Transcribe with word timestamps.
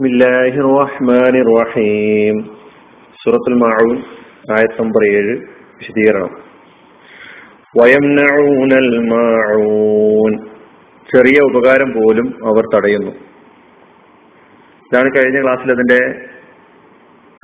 ബിസ്മില്ലാഹി 0.00 0.60
റഹീം 1.46 2.36
സൂറത്തുൽ 3.22 3.54
ആയത്ത് 4.56 4.76
നമ്പർ 4.82 5.02
ചെറിയ 11.14 11.38
ഉപകാരം 11.40 11.90
പോലും 11.92 12.26
അവർ 12.46 12.64
തടയുന്നു. 12.74 13.12
ഇതാണ് 14.86 15.10
കഴിഞ്ഞ 15.16 15.42
ക്ലാസ്സിൽ 15.42 15.72
അതിന്റെ 15.72 16.00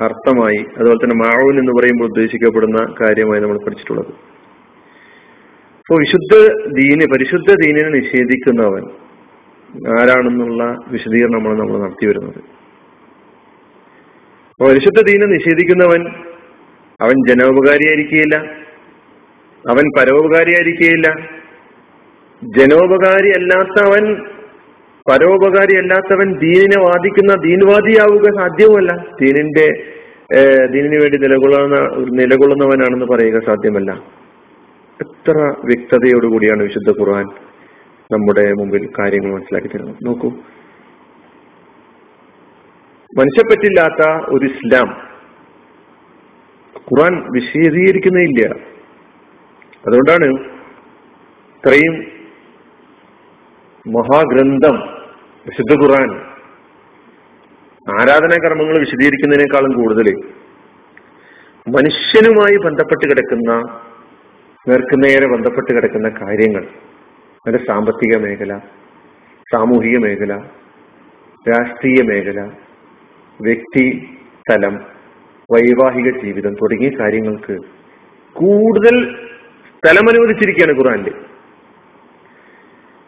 അർത്ഥമായി 0.04 0.60
അതുപോലെ 0.78 0.98
തന്നെ 1.04 1.16
മാവൂൻ 1.24 1.58
എന്ന് 1.58 1.72
പറയുമ്പോൾ 1.80 2.04
ഉദ്ദേശിക്കപ്പെടുന്ന 2.04 2.80
കാര്യമായി 3.00 3.40
നമ്മൾ 3.40 3.58
പഠിച്ചിട്ടുള്ളത്. 3.58 4.12
അപ്പോൾ 5.78 5.98
വിശുദ്ധ 5.98 6.34
ദീന് 6.74 7.06
പരിശുദ്ധ 7.14 7.50
ദീനിനെ 7.54 7.88
നിഷേധിക്കുന്നവൻ 7.88 9.03
ആരാണെന്നുള്ള 9.98 10.62
വിശദീകരണമാണ് 10.92 11.58
നമ്മൾ 11.60 11.76
നടത്തി 11.84 12.06
വരുന്നത്. 12.06 12.40
അപ്പോൾ 14.50 14.68
പരിശുദ്ധ 14.70 15.00
ദീനെ 15.08 15.26
നിഷേധിക്കുന്നവൻ 15.26 16.02
അവൻ 17.00 17.16
ജനോപകാരിയായിരിക്കുകയില്ല 17.28 18.36
അവൻ 19.64 19.84
പരോപകാരിയായിരിക്കുകയില്ല 19.98 21.08
ജനോപകാരി 22.42 23.30
അല്ലാത്തവൻ 23.30 24.04
പരോപകാരി 25.06 25.74
അല്ലാത്തവൻ 25.76 26.28
ദീനിനെ 26.38 26.78
വാദിക്കുന്ന 26.82 27.32
ദീൻവാദിയാവുക 27.46 28.26
സാധ്യവുമല്ല 28.38 28.92
ദീനിന്റെ 29.22 29.66
ദീനിനു 30.74 30.98
വേണ്ടി 31.02 31.18
നിലകൊള്ളുന്ന 31.18 31.78
നിലകൊള്ളുന്നവനാണെന്ന് 32.20 33.08
പറയുക 33.14 33.40
സാധ്യമല്ല. 33.46 33.90
എത്ര 35.00 35.36
വ്യക്തതയോടുകൂടിയാണ് 35.70 36.62
വിശുദ്ധ 36.62 36.90
ഖുർആൻ 37.00 37.26
നമ്മുടെ 38.12 38.52
മുമ്പിൽ 38.52 38.88
കാര്യങ്ങൾ 38.98 39.32
മനസ്സിലാക്കി 39.32 39.68
തരുന്നു 39.68 39.94
നോക്കൂ. 40.02 40.28
മനുഷ്യപ്പറ്റില്ലാത്ത 43.18 44.02
ഒരു 44.28 44.44
ഇസ്ലാം 44.46 44.88
ഖുർആൻ 46.76 47.14
വിശദീകരിക്കുന്നില്ല 47.32 48.40
അതുകൊണ്ടാണ് 49.84 50.26
ഇത്രയും 51.56 51.94
മഹാഗ്രന്ഥം 53.86 54.76
വിശുദ്ധ 55.46 55.72
ഖുറാൻ 55.82 56.10
ആരാധനാ 58.00 58.36
കർമ്മങ്ങൾ 58.36 58.78
വിശദീകരിക്കുന്നതിനേക്കാളും 58.78 59.72
കൂടുതൽ 59.72 60.08
മനുഷ്യനുമായി 61.68 62.56
ബന്ധപ്പെട്ട് 62.56 63.06
കിടക്കുന്ന 63.10 63.52
നേർക്കുനേരെ 64.68 65.26
ബന്ധപ്പെട്ട് 65.26 65.72
കിടക്കുന്ന 65.72 66.08
കാര്യങ്ങൾ. 66.08 66.64
അതിന്റെ 67.46 67.64
സാമ്പത്തിക 67.64 68.16
മേഖല 68.16 68.52
സാമൂഹിക 69.48 69.96
മേഖല 69.98 70.32
രാഷ്ട്രീയ 71.46 72.02
മേഖല 72.02 72.40
വ്യക്തി 73.40 73.84
തലം 74.46 74.74
വൈവാഹിക 75.50 76.10
ജീവിതം 76.22 76.52
തുടങ്ങിയ 76.52 76.90
കാര്യങ്ങൾക്ക് 77.00 77.54
കൂടുതൽ 78.36 78.96
സ്ഥലം 79.68 80.08
അനുവദിച്ചിരിക്കുകയാണ് 80.08 80.72
ഖുറാനിൽ 80.72 81.08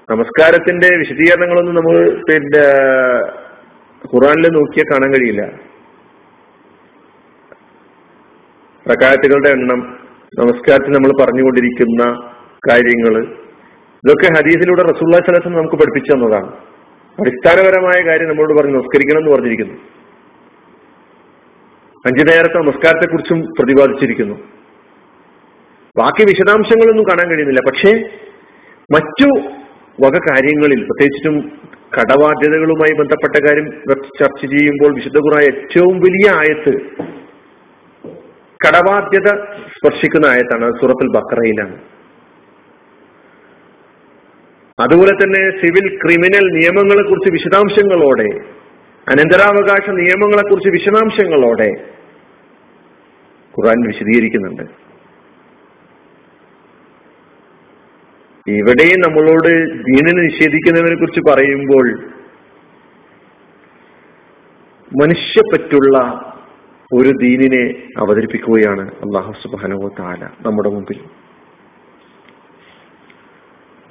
നമസ്കാരത്തിന്റെ 0.09 0.89
വിശദീകരണങ്ങളൊന്നും 0.97 1.75
നമ്മൾ 1.75 1.97
പിന്നെ 2.27 2.65
ഖുറാനിൽ 4.05 4.47
നോക്കിയാൽ 4.49 4.87
കാണാൻ 4.91 5.11
കഴിയില്ല. 5.15 5.43
പ്രകാരത്തുകളുടെ 8.87 9.51
എണ്ണം 9.51 9.81
നമസ്കാരത്തിൽ 10.33 10.93
നമ്മൾ 10.93 11.13
പറഞ്ഞുകൊണ്ടിരിക്കുന്ന 11.23 12.03
കാര്യങ്ങൾ 12.63 13.15
ഇതൊക്കെ 14.07 14.39
ഹദീസിലൂടെ 14.39 14.83
റസൂല്ലാ 14.83 15.19
സ്വലം 15.19 15.53
നമുക്ക് 15.53 15.75
പഠിപ്പിച്ചു 15.75 16.13
തന്നതാണ്. 16.13 16.53
അടിസ്ഥാനപരമായ 17.21 18.01
കാര്യം 18.07 18.29
നമ്മളോട് 18.29 18.53
പറഞ്ഞു 18.53 18.73
നമസ്കരിക്കണം 18.73 19.19
എന്ന് 19.19 19.33
പറഞ്ഞിരിക്കുന്നു. 19.33 19.75
അഞ്ചു 22.07 22.25
നേരത്തെ 22.25 22.59
നമസ്കാരത്തെ 22.59 23.07
കുറിച്ചും 23.07 23.41
പ്രതിപാദിച്ചിരിക്കുന്നു. 23.41 24.35
ബാക്കി 25.99 26.25
വിശദാംശങ്ങളൊന്നും 26.25 27.05
കാണാൻ 27.05 27.31
കഴിയുന്നില്ല. 27.31 27.61
പക്ഷേ 27.61 28.09
മറ്റു 28.95 29.41
വക 30.07 30.19
കാര്യങ്ങളിൽ 30.29 30.85
പ്രത്യേകിച്ചും 30.85 31.61
കടബാധ്യതകളുമായി 31.99 32.93
ബന്ധപ്പെട്ട 32.93 33.47
കാര്യം 33.47 33.71
ചർച്ച 34.21 34.47
ചെയ്യുമ്പോൾ 34.47 34.95
വിശുദ്ധ 34.95 35.19
കുറ 35.19 35.43
ഏറ്റവും 35.43 35.99
വലിയ 35.99 36.31
ആയത്ത് 36.31 36.79
കടബാധ്യത 38.67 39.29
സ്പർശിക്കുന്ന 39.47 40.27
ആയത്താണ് 40.27 40.71
സൂറത്തുൽ 40.81 41.09
ബക്രയിലാണ് 41.09 41.96
അതുപോലെ 44.83 45.13
തന്നെ 45.13 45.43
സിവിൽ 45.61 45.87
ക്രിമിനൽ 46.03 46.47
നിയമങ്ങളെ 46.57 47.03
കുറിച്ച് 47.03 47.31
വിശദാംശങ്ങളോടെ 47.31 48.27
അനന്തരാവകാശ 49.07 49.91
നിയമങ്ങളെ 49.91 50.43
കുറിച്ച് 50.43 50.71
വിശദാംശങ്ങളോടെ 50.71 51.69
ഖുർആൻ 53.55 53.79
വിശദീകരിക്കുന്നുണ്ട്. 53.87 54.63
ഇവിടെയും 58.47 59.01
നമ്മളോട് 59.01 59.53
ദീനിനെ 59.81 60.23
നിഷേധിക്കുന്നതിനെ 60.23 60.97
കുറിച്ച് 60.97 61.21
പറയുമ്പോൾ 61.31 61.87
മനുഷ്യപ്പറ്റുള്ള 65.03 65.97
ഒരു 66.93 67.09
ദീനിനെ 67.23 67.65
അവതരിപ്പിക്കുകയാണ് 67.99 68.91
അള്ളാഹു 69.05 69.33
സുബാനോ 69.33 69.89
താല 69.89 70.25
നമ്മുടെ 70.47 70.69
മുമ്പിൽ. 70.69 71.01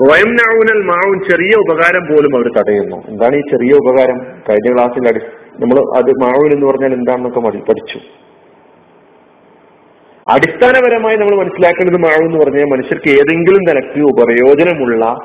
വയംനൗനൽ 0.02 0.84
മാവും 0.84 1.22
ചെറിയ 1.30 1.56
ഉപകാരം 1.58 2.06
പോലും 2.06 2.36
അവർ 2.36 2.52
തടയുന്നു. 2.58 3.08
എന്താണ് 3.08 3.36
ഈ 3.36 3.42
ചെറിയ 3.42 3.74
ഉപകാരം? 3.74 4.18
കഴിഞ്ഞ 4.50 4.74
ക്ലാസ്സിൽ 4.74 5.08
അടി 5.08 5.20
നമ്മൾ 5.60 5.98
അത് 5.98 6.12
മാവൂൻ 6.22 6.54
എന്ന് 6.54 6.68
പറഞ്ഞാൽ 6.68 6.94
എന്താണെന്നൊക്കെ 6.94 7.40
മതി 7.40 7.58
പഠിച്ചു. 7.58 8.00
അടിസ്ഥാനപരമായി 10.28 11.16
നമ്മൾ 11.16 11.36
മനസ്സിലാക്കേണ്ടത് 11.36 11.98
മാവ് 11.98 12.26
എന്ന് 12.26 12.46
പറഞ്ഞാൽ 12.46 12.66
മനുഷ്യർക്ക് 12.66 13.10
ഏതെങ്കിലും 13.10 13.60
നിലയ്ക്ക് 13.70 14.02
ഉപയോജനമുള്ള 14.02 15.16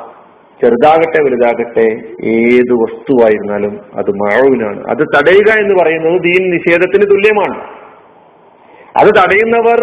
ചെറുതാകട്ടെ 0.62 1.25
വലുതാകട്ടെ 1.25 1.86
ഏത് 2.25 2.72
വസ്തുവായിരുന്നാലും 2.72 3.80
അത് 3.94 4.10
മാവിനാണ് 4.10 4.84
അത് 4.91 4.98
തടയുക 4.98 5.59
എന്ന് 5.59 5.75
പറയുന്നത് 5.82 6.22
ദീൻ 6.22 6.50
നിഷേധത്തിന് 6.50 7.10
തുല്യമാണ്. 7.10 7.60
അത് 8.97 9.09
തടയുന്നവർ 9.09 9.80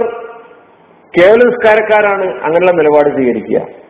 കേവല 1.18 1.38
നിസ്കാരക്കാരാണ്. 1.38 2.26
അങ്ങനെയുള്ള 2.26 2.72
നിലപാട് 2.72 3.14
സ്വീകരിക്കുക. 3.14 3.87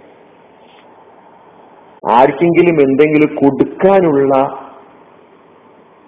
ആർക്കെങ്കിലും 2.06 2.82
എന്തെങ്കിലും 2.82 3.36
കൊടുക്കാനുള്ള 3.36 4.60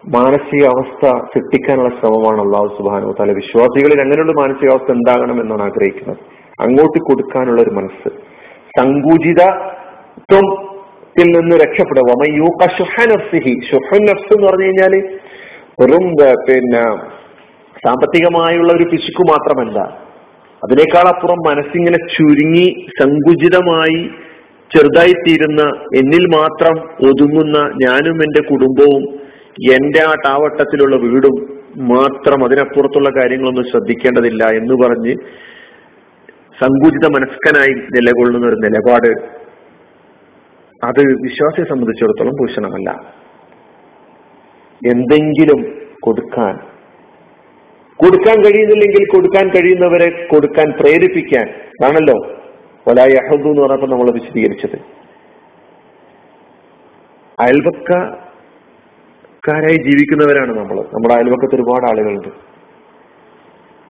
മാനസികാവസ്ഥ 0.08 1.08
സൃഷ്ടിക്കാനുള്ള 1.08 1.90
ശ്രമമാണ് 1.90 2.42
അള്ളാഹു 2.42 2.76
സുബാനു 2.78 3.16
തല 3.20 3.32
വിശ്വാസികളിൽ 3.32 4.02
അങ്ങനെയുള്ള 4.02 4.32
മാനസികാവസ്ഥ 4.32 4.92
ഉണ്ടാകണം 4.92 5.42
എന്നാണ് 5.42 5.64
ആഗ്രഹിക്കുന്നത്. 5.64 6.18
അങ്ങോട്ട് 6.62 7.00
കൊടുക്കാനുള്ള 7.00 7.62
ഒരു 7.62 7.70
മനസ്സ്. 7.70 8.10
സങ്കുചിതത്വത്തിൽ 8.80 11.26
നിന്ന് 11.26 11.56
രക്ഷപ്പെടുക. 11.56 12.04
എന്ന് 14.34 14.48
പറഞ്ഞു 14.48 14.66
കഴിഞ്ഞാൽ 14.66 15.20
വെറും 15.82 16.34
പിന്നെ 16.34 16.98
സാമ്പത്തികമായുള്ള 17.88 18.74
ഒരു 18.74 18.84
പിശുക്ക് 18.84 19.22
മാത്രമല്ല 19.22 20.00
അതിനേക്കാൾ 20.64 21.08
അപ്പുറം 21.08 21.32
മനസ്സിങ്ങനെ 21.32 21.98
ചുരുങ്ങി 21.98 22.88
സങ്കുചിതമായി 23.02 24.10
ചെറുതായിത്തീരുന്ന 24.76 25.62
എന്നിൽ 25.96 26.26
മാത്രം 26.36 26.76
ഒതുങ്ങുന്ന 27.10 27.58
ഞാനും 27.84 28.24
എന്റെ 28.24 28.42
കുടുംബവും 28.50 29.04
എന്റെ 29.74 30.00
ആ 30.00 30.14
ടാവട്ടത്തിലുള്ള 30.26 30.96
വീടും 30.96 31.36
മാത്രം 31.78 32.44
അതിനപ്പുറത്തുള്ള 32.44 33.10
കാര്യങ്ങളൊന്നും 33.10 33.64
ശ്രദ്ധിക്കേണ്ടതില്ല 33.64 34.44
എന്ന് 34.50 34.76
പറഞ്ഞ് 34.76 35.14
സങ്കുചിത 36.62 37.08
മനസ്കനായി 37.08 37.70
നിലകൊള്ളുന്ന 37.70 38.48
ഒരു 38.48 38.56
നിലപാട് 38.56 39.12
അത് 40.84 41.02
വിശ്വാസിയെ 41.02 41.66
സംബന്ധിച്ചിടത്തോളം 41.66 42.32
ഭൂഷണമല്ല. 42.32 42.90
എന്തെങ്കിലും 44.82 45.62
കൊടുക്കാൻ 46.00 46.56
കൊടുക്കാൻ 48.00 48.38
കഴിയുന്നില്ലെങ്കിൽ 48.44 49.06
കൊടുക്കാൻ 49.06 49.48
കഴിയുന്നവരെ 49.50 50.28
കൊടുക്കാൻ 50.28 50.72
പ്രേരിപ്പിക്കാൻ 50.72 51.48
ആണല്ലോ 51.86 52.18
വലായ 52.90 53.26
അഹുദു 53.26 53.50
എന്ന് 53.50 53.62
പറഞ്ഞപ്പോൾ 53.62 53.92
നമ്മൾ 53.92 54.12
വിശദീകരിച്ചത്. 54.12 54.78
അയൽവക്കക്കാരായി 57.40 59.78
ജീവിക്കുന്നവരാണ് 59.88 60.58
നമ്മൾ 60.58 60.86
നമ്മുടെ 60.94 61.14
അയൽവക്കത്ത് 61.14 61.56
ഒരുപാട് 61.56 61.86
ആളുകളുണ്ട്. 61.86 62.28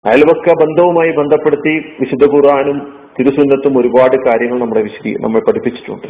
അയൽവക്ക 0.06 0.62
ബന്ധവുമായി 0.62 1.12
ബന്ധപ്പെടുത്തി 1.12 1.96
വിശുദ്ധ 2.00 2.34
ഖുർആാനും 2.34 2.98
തിരുസുന്നത്തും 3.20 3.78
ഒരുപാട് 3.78 4.26
കാര്യങ്ങൾ 4.26 4.60
നമ്മളെ 4.60 4.82
വിശദീ 4.82 5.14
നമ്മൾ 5.14 5.40
പഠിപ്പിച്ചിട്ടുണ്ട്. 5.40 6.08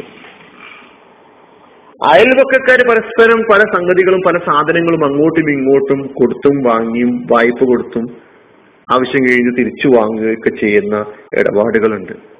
അയൽവക്കക്കാർ 2.04 2.90
പരസ്പരം 2.90 3.44
പല 3.52 3.64
സംഗതികളും 3.76 4.20
പല 4.26 4.38
സാധനങ്ങളും 4.38 5.04
അങ്ങോട്ടും 5.04 5.50
ഇങ്ങോട്ടും 5.50 6.10
കൊടുത്തും 6.20 6.68
വാങ്ങിയും 6.68 7.26
വായ്പ 7.32 7.64
കൊടുത്തും 7.64 8.16
ആവശ്യം 8.92 9.24
കഴിഞ്ഞ് 9.24 9.58
തിരിച്ചു 9.58 9.88
വാങ്ങുകയൊക്കെ 9.88 10.50
ചെയ്യുന്ന 10.50 11.04
ഇടപാടുകളുണ്ട്. 11.38 12.37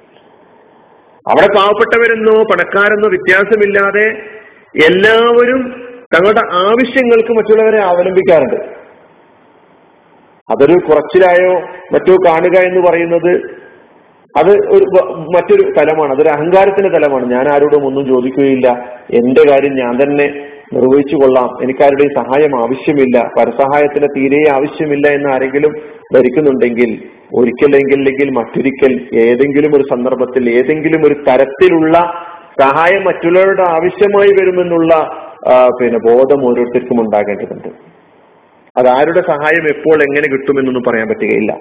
അവിടെ 1.27 1.47
പാവപ്പെട്ടവരെന്നോ 1.55 2.43
പണക്കാരെന്നോ 2.43 3.09
വ്യത്യാസമില്ലാതെ 3.09 4.21
എല്ലാവരും 4.85 5.83
തങ്ങളുടെ 6.15 6.41
ആവശ്യങ്ങൾക്ക് 6.53 7.31
മറ്റുള്ളവരെ 7.31 7.77
അവലംബിക്കാറുണ്ട്. 7.77 8.55
അതൊരു 10.51 10.73
കുറച്ചിലായോ 10.73 11.53
മറ്റോ 11.93 12.15
കാണുക 12.27 12.59
എന്ന് 12.59 12.87
പറയുന്നത് 12.89 13.59
അത് 14.37 14.49
ഒരു 14.49 14.85
മറ്റൊരു 15.35 15.61
തലമാണ്. 15.61 16.13
അതൊരു 16.13 16.29
അഹങ്കാരത്തിന്റെ 16.29 16.89
തലമാണ്. 16.89 17.31
ഞാൻ 17.31 17.53
ആരോടും 17.53 17.85
ഒന്നും 17.85 18.07
ചോദിക്കുകയില്ല. 18.07 18.97
എന്റെ 19.11 19.41
കാര്യം 19.49 19.75
ഞാൻ 19.75 20.03
തന്നെ 20.03 20.51
നിർവഹിച്ചു 20.73 21.15
കൊള്ളാം. 21.15 21.63
എനിക്കാരുടെയും 21.63 22.23
സഹായം 22.23 22.61
ആവശ്യമില്ല. 22.61 23.29
പരസഹായത്തിന് 23.39 24.07
തീരെ 24.17 24.51
ആവശ്യമില്ല 24.51 25.07
എന്ന് 25.07 25.29
ആരെങ്കിലും 25.35 25.98
ധരിക്കുന്നുണ്ടെങ്കിൽ 26.15 26.91
ഒരിക്കലെങ്കിൽ 27.39 28.29
മറ്റൊരിക്കൽ 28.37 28.93
ഏതെങ്കിലും 29.23 29.71
ഒരു 29.77 29.85
സന്ദർഭത്തിൽ 29.91 30.43
ഏതെങ്കിലും 30.59 31.01
ഒരു 31.07 31.15
തരത്തിലുള്ള 31.27 31.97
സഹായം 32.61 33.03
മറ്റുള്ളവരുടെ 33.07 33.63
ആവശ്യമായി 33.75 34.31
വരുമെന്നുള്ള 34.39 34.93
പിന്നെ 35.79 35.99
ബോധം 36.07 36.39
ഓരോരുത്തർക്കും 36.47 36.97
ഉണ്ടാകേണ്ടതുണ്ട്. 37.03 37.69
അത് 38.79 38.87
ആരുടെ 38.95 39.21
സഹായം 39.29 39.65
എപ്പോൾ 39.73 39.97
എങ്ങനെ 40.07 40.27
കിട്ടുമെന്നൊന്നും 40.33 40.83
പറയാൻ 40.87 41.07
പറ്റുകയില്ല. 41.11 41.51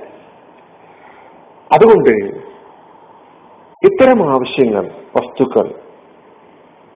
അതുകൊണ്ട് 1.76 2.14
ഇത്തരം 3.82 4.20
ആവശ്യങ്ങൾ 4.34 4.84
വസ്തുക്കൾ 5.16 5.66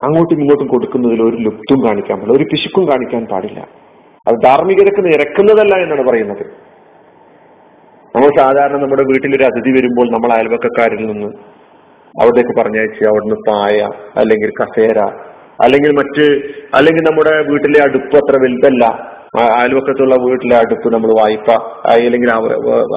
അങ്ങോട്ടും 0.07 0.39
ഇങ്ങോട്ടും 0.43 0.69
കൊടുക്കുന്നതിൽ 0.73 1.21
ഒരു 1.29 1.37
ലുപ്തും 1.47 1.79
കാണിക്കാൻ 1.87 2.17
പാടില്ല 2.19 2.37
ഒരു 2.39 2.47
പിശുക്കും 2.53 2.85
കാണിക്കാൻ 2.91 3.23
പാടില്ല. 3.33 3.61
അത് 4.27 4.37
ധാർമ്മികതക്ക് 4.45 5.03
നിരക്കുന്നതല്ല 5.09 5.75
എന്നാണ് 5.85 6.05
പറയുന്നത്. 6.11 6.45
നമ്മൾ 8.15 8.29
സാധാരണ 8.39 8.77
നമ്മുടെ 8.83 9.05
വീട്ടിൽ 9.11 9.33
ഒരു 9.37 9.45
അതിഥി 9.49 9.71
വരുമ്പോൾ 9.77 10.07
നമ്മൾ 10.15 10.31
അയൽവക്കക്കാരിൽ 10.37 11.03
നിന്ന് 11.11 11.29
അവിടേക്ക് 12.15 12.55
പറഞ്ഞയച്ച് 12.61 13.03
അവിടുന്ന് 13.11 13.37
പായ 13.49 13.77
അല്ലെങ്കിൽ 14.21 14.51
കസേര 14.61 14.99
അല്ലെങ്കിൽ 15.65 15.91
മറ്റ് 16.01 16.27
അല്ലെങ്കിൽ 16.79 17.05
നമ്മുടെ 17.09 17.33
വീട്ടിലെ 17.49 17.81
അടുപ്പ് 17.87 18.17
അത്ര 18.21 18.37
വലുതല്ല. 18.43 18.85
അയൽവക്കത്തുള്ള 19.59 20.15
വീട്ടിലെ 20.27 20.55
അടുപ്പ് 20.61 20.89
നമ്മൾ 20.95 21.11
വായ്പ 21.19 21.49
അല്ലെങ്കിൽ 21.91 22.31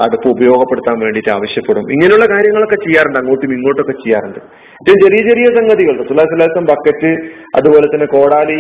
അടുപ്പ് 0.06 0.28
ഉപയോഗപ്പെടുത്താൻ 0.36 0.96
വേണ്ടിയിട്ട് 1.04 1.32
ആവശ്യപ്പെടും. 1.36 1.86
ഇങ്ങനെയുള്ള 1.96 2.28
കാര്യങ്ങളൊക്കെ 2.34 2.78
ചെയ്യാറുണ്ട് 2.86 3.20
അങ്ങോട്ടും 3.22 3.54
ഇങ്ങോട്ടൊക്കെ 3.58 3.96
ചെയ്യാറുണ്ട്. 4.04 4.40
ഏറ്റവും 4.80 5.00
ചെറിയ 5.04 5.22
ചെറിയ 5.30 5.48
സംഗതികൾ. 5.60 5.98
സുലാസുലാസം 6.10 6.66
ബക്കറ്റ് 6.72 7.12
അതുപോലെ 7.60 7.88
തന്നെ 7.94 8.08
കോടാലി 8.16 8.60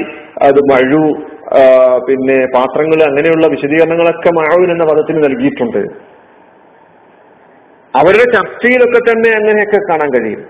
അത് 0.50 0.60
മഴു 0.72 1.04
പിന്നെ 2.08 2.38
പാത്രങ്ങൾ 2.58 3.00
അങ്ങനെയുള്ള 3.10 3.48
വിശദീകരണങ്ങളൊക്കെ 3.56 4.32
മഴവിൻ 4.40 4.70
എന്ന 4.76 4.86
പദത്തിന് 4.92 5.22
നൽകിയിട്ടുണ്ട്. 5.28 5.82
അവരുടെ 7.98 8.25
ചർച്ചയിലൊക്കെ 8.34 9.00
തന്നെ 9.00 9.30
അങ്ങനെയൊക്കെ 9.30 9.80
കാണാൻ 9.90 10.10
കഴിയും. 10.13 10.44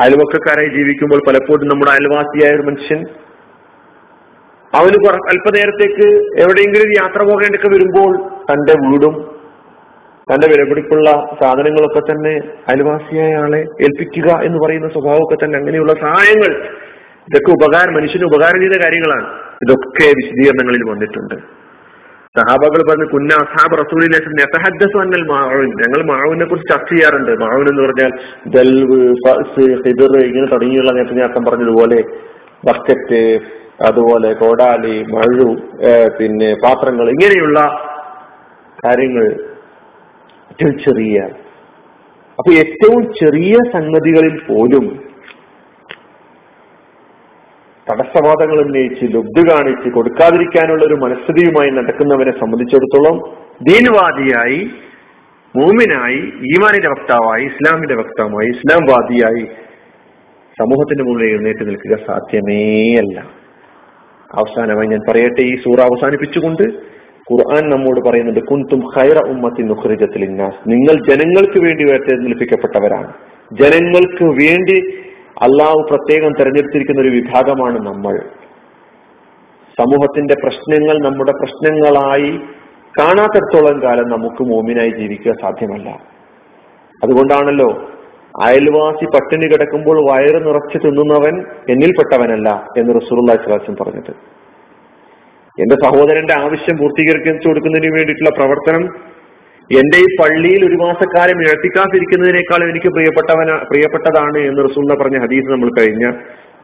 അയൽവക്കക്കാരായി 0.00 0.68
ജീവിക്കുമ്പോൾ 0.68 1.20
പലപ്പോഴും 1.28 1.68
നമ്മുടെ 1.68 1.90
അയൽവാസിയായ 1.90 2.54
ഒരു 2.54 2.62
മനുഷ്യൻ 2.62 3.00
അവന് 4.74 4.98
അല്പനേരത്തേക്ക് 5.10 6.06
എവിടെയെങ്കിലും 6.42 6.90
യാത്ര 6.96 7.22
പോകേണ്ടൊക്കെ 7.22 7.68
വരുമ്പോൾ 7.68 8.12
തന്റെ 8.50 8.74
വീടും 8.86 9.14
തന്റെ 10.28 10.48
വിലപിടിപ്പുള്ള 10.48 11.10
സാധനങ്ങളൊക്കെ 11.40 12.00
തന്നെ 12.00 12.34
അയൽവാസിയായ 12.68 13.34
ആളെ 13.34 13.60
ഏൽപ്പിക്കുക 13.82 14.40
എന്ന് 14.42 14.58
പറയുന്ന 14.58 14.88
സ്വഭാവമൊക്കെ 14.88 15.44
തന്നെ 15.44 15.58
അങ്ങനെയുള്ള 15.58 15.92
സഹായങ്ങൾ 15.92 16.50
ഇതൊക്കെ 17.28 17.50
ഉപകാരം 17.50 17.94
മനുഷ്യന് 17.94 18.24
ഉപകാരം 18.24 18.60
ചെയ്ത 18.60 18.80
കാര്യങ്ങളാണ്. 18.82 19.26
ഇതൊക്കെ 19.64 20.06
വിശദീകരണങ്ങളിൽ 20.20 20.90
വന്നിട്ടുണ്ട്. 20.90 21.57
സഹാബകൾ 22.36 22.80
പറഞ്ഞു 22.88 23.06
കുന്ന 23.12 23.34
അസാബ് 23.42 23.76
റസൂലിനെ 23.80 24.18
മാവിൻ 25.32 25.70
ഞങ്ങൾ 25.82 26.00
മാവിനെ 26.10 26.44
കുറിച്ച് 26.44 26.68
ചർച്ച 26.72 26.90
ചെയ്യാറുണ്ട്. 26.92 27.32
മാവിൻ 27.44 27.66
എന്ന് 27.72 27.82
പറഞ്ഞാൽ 27.86 28.12
ദൽവ് 28.56 28.98
ഹിദർ 29.86 30.14
ഇങ്ങനെ 30.28 30.46
തുടങ്ങിയുള്ള 30.54 30.92
നേരത്തെ 30.98 31.16
നേരത്തെ 31.20 31.42
പറഞ്ഞതുപോലെ 31.48 32.00
ബക്കറ്റ് 32.68 33.22
അതുപോലെ 33.88 34.30
കോടാലി 34.34 34.96
മഴു 35.14 35.48
പിന്നെ 36.18 36.48
പാത്രങ്ങൾ 36.64 37.06
ഇങ്ങനെയുള്ള 37.14 37.58
കാര്യങ്ങൾ 38.84 39.26
ഏറ്റവും 40.50 40.74
ചെറിയ. 40.86 41.18
അപ്പൊ 42.38 42.50
ഏറ്റവും 42.62 43.02
ചെറിയ 43.20 43.54
സംഗതികളിൽ 43.74 44.34
പോലും 44.48 44.84
തടസ്സവാദങ്ങൾ 47.88 48.58
ഉന്നയിച്ച് 48.64 49.04
ലബ്ധി 49.14 49.42
കാണിച്ച് 49.48 49.88
കൊടുക്കാതിരിക്കാനുള്ള 49.88 50.82
ഒരു 50.84 50.96
മനസ്ഥിതിയുമായി 50.96 51.70
നടക്കുന്നവരെ 51.70 52.32
സംബന്ധിച്ചിടത്തോളം 52.40 53.16
ദീൻവാദിയായി 53.60 54.60
മൂമിനായി 55.54 56.20
ഈമാനിന്റെ 56.52 56.88
വക്താവായി 56.88 57.44
ഇസ്ലാമിന്റെ 57.44 57.94
വക്താവായി 57.94 58.48
ഇസ്ലാം 58.48 58.82
വാദിയായി 58.84 59.44
സമൂഹത്തിന്റെ 60.56 61.04
മുന്നിൽ 61.04 61.26
എഴുന്നേറ്റ് 61.28 61.64
നിൽക്കുക 61.68 61.96
സാധ്യമേ 62.06 62.60
അല്ല 62.96 63.18
അവസാനമായി 64.30 64.88
ഞാൻ 64.88 65.02
പറയട്ടെ 65.08 65.42
ഈ 65.42 65.54
സൂറ 65.56 65.78
അവസാനിപ്പിച്ചുകൊണ്ട് 65.80 66.64
ഖുർആൻ 67.26 67.64
നമ്മോട് 67.68 68.00
പറയുന്നുണ്ട് 68.00 68.40
കുന്തും 68.40 68.80
ഖൈറ 68.94 69.18
ഉമ്മത്തി 69.28 69.62
നുഖ്രിജത്തിൽ 69.62 70.22
ഇന്നാസ്. 70.24 70.58
നിങ്ങൾ 70.66 70.94
ജനങ്ങൾക്ക് 71.08 71.58
വേണ്ടി 71.64 71.82
തിരഞ്ഞെടുപ്പിക്കപ്പെട്ടവരാണ് 72.04 73.10
ജനങ്ങൾക്ക് 73.50 74.24
വേണ്ടി 74.40 74.76
അള്ളാഹു 75.42 75.86
പ്രത്യേകം 75.90 76.32
തിരഞ്ഞെടുത്തിരിക്കുന്ന 76.32 77.00
ഒരു 77.00 77.08
വിഭാഗമാണ് 77.08 77.78
നമ്മൾ. 77.86 78.18
സമൂഹത്തിന്റെ 79.78 80.34
പ്രശ്നങ്ങൾ 80.34 80.98
നമ്മുടെ 81.02 81.32
പ്രശ്നങ്ങളായി 81.32 82.30
കാണാത്തടത്തോളം 82.98 83.82
കാലം 83.82 84.08
നമുക്ക് 84.08 84.42
മോമിനായി 84.42 84.90
ജീവിക്കുക 84.90 85.32
സാധ്യമല്ല. 85.32 85.88
അതുകൊണ്ടാണല്ലോ 87.04 87.68
അയൽവാസി 88.42 89.04
പട്ടിണി 89.04 89.46
കിടക്കുമ്പോൾ 89.46 90.10
വയറ് 90.10 90.46
നിറച്ച് 90.46 90.78
തിന്നുന്നവൻ 90.86 91.34
എന്നിൽപ്പെട്ടവനല്ല 91.70 92.66
എന്ന് 92.78 92.94
റസൂറുല്ലാ 92.94 93.34
സ്വലാസം 93.34 93.76
പറഞ്ഞത്. 93.80 94.12
എന്റെ 95.58 95.76
സഹോദരന്റെ 95.84 96.34
ആവശ്യം 96.34 96.76
പൂർത്തീകരിച്ചു 96.76 97.48
കൊടുക്കുന്നതിന് 97.48 97.94
വേണ്ടിയിട്ടുള്ള 97.94 98.30
പ്രവർത്തനം 98.30 98.82
എന്റെ 99.76 99.98
ഈ 99.98 100.06
പള്ളിയിൽ 100.20 100.66
ഒരു 100.68 100.74
മാസക്കാലം 100.74 101.40
ഇഴത്തിക്കാതിരിക്കുന്നതിനേക്കാളും 101.40 102.70
എനിക്ക് 102.70 102.86
പ്രിയപ്പെട്ടവന 102.86 103.56
പ്രിയപ്പെട്ടതാണ് 103.70 104.38
എന്ന് 104.38 104.64
റസൂന്ന 104.64 104.94
പറഞ്ഞ 104.94 105.18
ഹദീസ് 105.24 105.50
നമ്മൾ 105.50 105.70
കഴിഞ്ഞ 105.78 106.10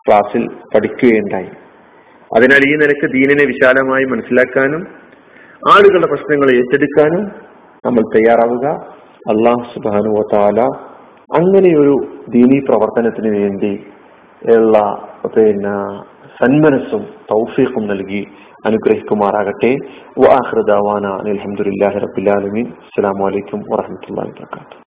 ക്ലാസ്സിൽ 0.09 0.49
പഠിക്കുകയുണ്ടായി. 0.75 1.51
അതിനാൽ 2.37 2.63
ഈ 2.69 2.75
നിലയ്ക്ക് 2.77 3.13
ദീനിനെ 3.13 3.45
വിശാലമായി 3.45 4.05
മനസ്സിലാക്കാനും 4.05 4.83
ആളുകളുടെ 5.71 6.07
പ്രശ്നങ്ങൾ 6.07 6.57
ഏറ്റെടുക്കാനും 6.57 7.25
നമ്മൾ 7.87 8.03
തയ്യാറാവുക. 8.17 8.67
അള്ളാഹു 9.33 9.63
സുബാനു 9.75 10.29
താല 10.33 10.61
അങ്ങനെയൊരു 11.39 11.95
ദീനീ 12.29 12.59
പ്രവർത്തനത്തിന് 12.59 13.31
വേണ്ടി 13.39 13.87
ഉള്ള 14.57 14.79
പിന്നെ 15.27 15.77
സന്മനസ്സും 16.39 17.03
തൗഫീഖും 17.33 17.85
നൽകി 17.87 18.23
അനുഗ്രഹിക്കുമാറാകട്ടെ. 18.67 19.73
വാഹൃദാവാന 20.19 21.07
അലഹമുല്ലാഹി 21.21 21.99
റബുലാലമീൻ 22.07 22.67
അസ്സാം 22.85 23.19
വലൈക്കും 23.25 23.61
വാഹമത്തല്ലാ 23.73 24.25
വാത്തു 24.55 24.79